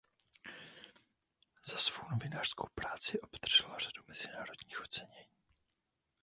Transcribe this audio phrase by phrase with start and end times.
[1.65, 5.29] Za svou novinářskou práci obdržela řadu mezinárodních ocenění.